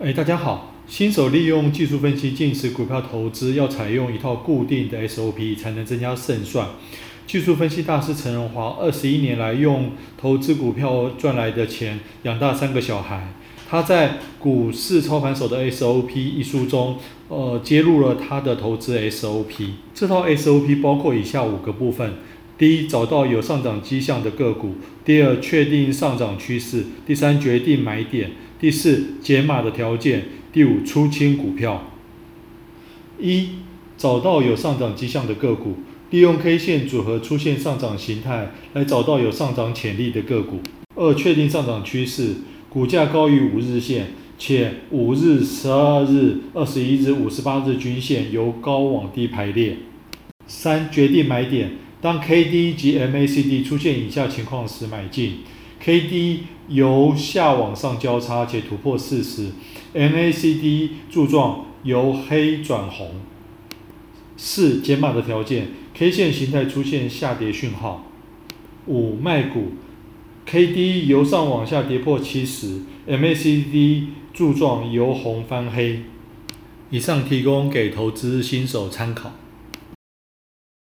[0.00, 6.66] 哎，大家好，新手利用技术分析进行股票投资，要采用一套固定的 SOP 才能增加胜算。
[7.28, 13.34] 技术分析大师陈荣华二十一年来用投资股票赚来的钱养大三个小孩。
[13.70, 14.08] 他在
[14.40, 16.98] 《股市操盘手的 SOP》一书中，
[17.28, 19.70] 呃，揭露了他的投资 SOP。
[19.94, 22.14] 这套 SOP 包括以下五个部分：
[22.56, 28.30] 第一，找到有上涨迹象的个股；第二，确定上涨趋势；第三，决定买点。
[28.60, 30.20] 第四，解码的条件；
[30.52, 31.90] 第五，出清股票。
[33.20, 33.48] 一，
[33.96, 35.78] 找到有上涨迹象的个股，
[36.10, 40.60] 利用 K 线组合出现上涨形态来找到有上涨潜力的个股。
[40.94, 42.34] 二，确定上涨趋势，
[42.70, 49.76] 股价高于五日线，且五日、十二日、二十一日、五十八日均线由高往低排列。
[50.46, 51.72] 三，决定买点，
[52.04, 55.38] 当 KD 及 MACD 出现以下情况时买进。
[55.80, 59.52] K D 由下往上交叉且突破四十
[59.94, 63.12] ，M A C D 柱状由黑转红。
[64.36, 68.04] 四、减码的条件，K 线形态出现下跌讯号。
[68.86, 69.72] 五、卖股
[70.44, 76.00] ，K D 由上往下跌破七十，M A C D 柱状由红翻黑。
[76.90, 79.32] 以上提供给投资新手参考。